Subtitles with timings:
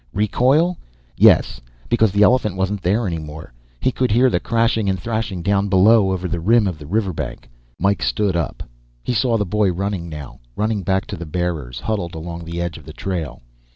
[0.13, 0.79] Recoil?
[1.15, 5.43] Yes, because the elephant wasn't there any more; he could hear the crashing and thrashing
[5.43, 7.47] down below, over the rim of the river bank.
[7.77, 8.63] Mike stood up.
[9.03, 12.79] He saw the boy running now, running back to the bearers huddled along the edge
[12.79, 13.43] of the trail.